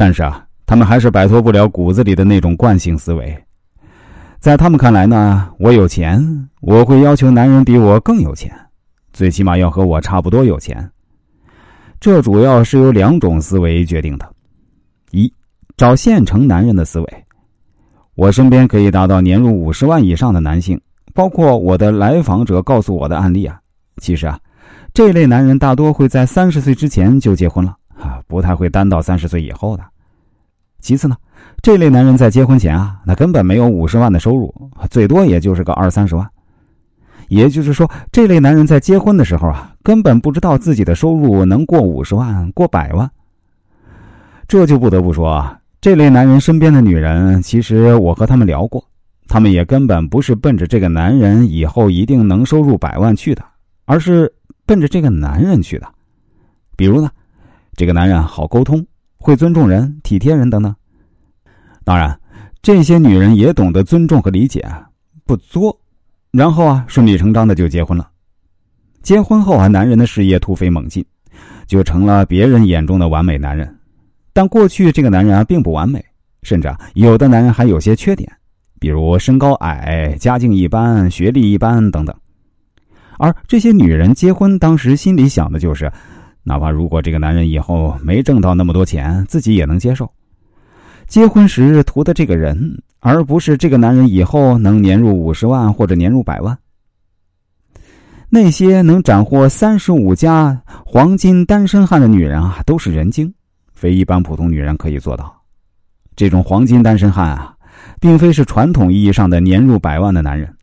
[0.00, 3.36] 但是啊，他们还是摆脱不了骨子里的那种惯性思维。
[4.38, 6.18] 在他们看来呢，我有钱，
[6.62, 8.50] 我会要求男人比我更有钱，
[9.12, 10.90] 最起码要和我差不多有钱。
[12.00, 14.26] 这主要是由两种思维决定的：
[15.10, 15.30] 一，
[15.76, 17.24] 找现成男人的思维。
[18.14, 20.80] 我身边可以达到年入五十万以上的男性，
[21.12, 23.60] 包括我的来访者告诉我的案例啊。
[23.98, 24.40] 其实啊，
[24.94, 29.84] 这类男人大多会在三十岁之前就结婚了啊，不太会单到三十岁以后的。
[30.80, 31.16] 其次呢，
[31.62, 34.52] 这类男人在结婚前啊，那根本没有五十万的收入，
[34.90, 36.28] 最多也就是个二三十万。
[37.28, 43.08] 也就是说，这类男人在结婚的时候啊，根本不知道自己的收入能过五十万、过百万。
[44.48, 48.84] 这就不得不说啊，这类男人身边的女人，其实我和他们聊过，
[49.28, 53.44] 他们也根本不是奔着这个男人以后一定能收入百万去的，
[53.84, 54.32] 而是
[54.66, 55.86] 奔着这个男人去的。
[56.74, 57.10] 比如呢，
[57.76, 58.84] 这个男人好沟通，
[59.18, 60.74] 会尊重人、体贴人等等。
[61.84, 62.18] 当然，
[62.62, 64.66] 这些女人也懂得尊重和理解，
[65.24, 65.76] 不作。
[66.30, 68.08] 然后啊，顺理成章的就结婚了。
[69.02, 71.04] 结婚后啊，男人的事业突飞猛进，
[71.66, 73.74] 就成了别人眼中的完美男人。
[74.32, 76.04] 但过去这个男人啊，并不完美，
[76.42, 78.30] 甚至啊，有的男人还有些缺点，
[78.78, 82.14] 比如身高矮、家境一般、学历一般等等。
[83.18, 85.90] 而这些女人结婚当时心里想的就是，
[86.50, 90.10] 哪怕如果这个男人以后没挣到那么多钱，自己也能接受。
[91.06, 92.56] 结婚时图的这个人。
[93.02, 96.58] 而不是这个男人以后能年入五十万或者年入百万。
[98.28, 103.32] 那些能斩获三十五家黄金单身汉的女人啊，都是人精，
[103.72, 105.34] 非一般普通女人可以做到。
[106.14, 107.54] 这种黄金单身汉啊，
[107.98, 110.54] 并非是传统意义上的年入百万的男人。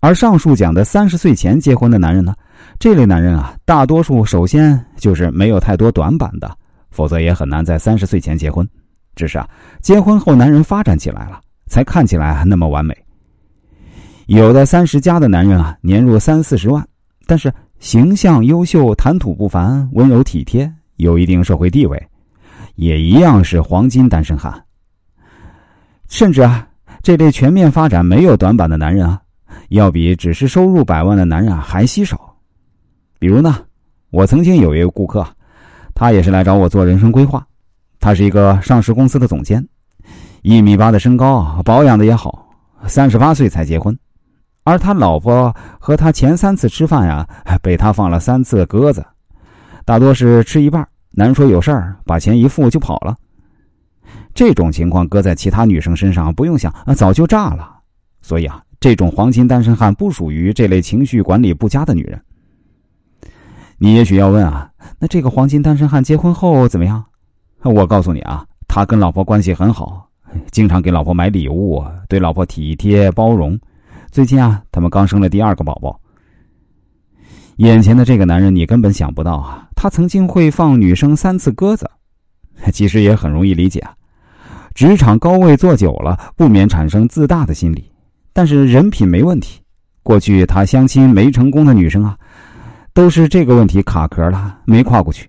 [0.00, 2.34] 而上述讲的三十岁前结婚的男人呢，
[2.78, 6.50] 这类男人啊，大多数首先就是没有太多短板的，
[6.90, 8.68] 否则也很难在三十岁前结婚。
[9.14, 9.48] 只是啊，
[9.80, 11.40] 结婚后男人发展起来了。
[11.70, 12.92] 才看起来那么完美。
[14.26, 16.84] 有的三十加的男人啊，年入三四十万，
[17.26, 22.08] 但是形象优秀、谈吐不凡、温柔体贴，有一定社会地位，
[22.74, 24.52] 也一样是黄金单身汉。
[26.08, 26.66] 甚至啊，
[27.04, 29.22] 这类全面发展、没有短板的男人啊，
[29.68, 32.29] 要比只是收入百万的男人还稀少。
[33.20, 33.54] 比如呢，
[34.10, 35.24] 我曾经有一个顾客，
[35.94, 37.46] 他也是来找我做人生规划，
[38.00, 39.62] 他是一个上市公司的总监。
[40.40, 42.48] 一米八的身高，保养的也好，
[42.86, 43.94] 三十八岁才结婚，
[44.64, 47.28] 而他老婆和他前三次吃饭呀，
[47.60, 49.04] 被他放了三次鸽子，
[49.84, 53.14] 大多是吃一半，男说有事儿，把钱一付就跑了。
[54.32, 57.70] 这种情况搁在其他女生身上，不用想啊，早就炸了。
[58.22, 62.18] 所以啊，这种黄金单身汉不属于这类情绪管理不佳的女人。
[63.82, 67.02] 你也许要问啊，那这个黄金单身汉结婚后怎么样？
[67.62, 70.06] 我告诉你啊，他跟老婆关系很好。
[70.50, 73.58] 经常给老婆买礼物，对老婆体贴包容。
[74.10, 75.98] 最近啊，他们刚生了第二个宝宝。
[77.56, 81.90] 眼前的这个男人，你根本想不到啊，他曾经会放女生三次鸽子。
[82.74, 83.94] 其实也很容易理解啊，
[84.74, 87.90] 职场高位坐久了，不免产生自大的心理。
[88.34, 89.58] 但是人品没问题，
[90.02, 92.14] 过去他相亲没成功的女生啊，
[92.92, 95.28] 都是这个问题卡壳了，没跨过去。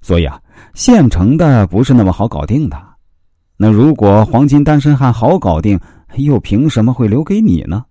[0.00, 0.40] 所以啊，
[0.74, 2.76] 现成的不是那么好搞定的。
[3.56, 5.78] 那如果黄金单身汉好搞定，
[6.16, 7.84] 又凭什么会留给你呢？